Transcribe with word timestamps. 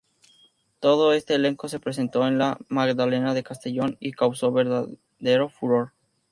Todo 0.79 1.13
este 1.13 1.35
elenco 1.35 1.67
se 1.67 1.79
presentó 1.79 2.25
en 2.25 2.39
la 2.39 2.57
Magdalena 2.69 3.35
de 3.35 3.43
Castellón 3.43 3.97
y 3.99 4.13
causo 4.13 4.51
verdadero 4.51 5.49
furor. 5.49 5.91